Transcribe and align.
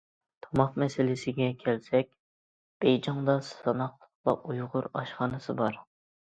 تاماق 0.43 0.77
مەسىلىسىگە 0.83 1.49
كەلسەك 1.63 2.09
بېيجىڭدا 2.85 3.37
ساناقلىقلا 3.51 4.35
ئۇيغۇر 4.49 4.89
ئاشخانىسى 5.03 5.59
بار. 5.63 5.81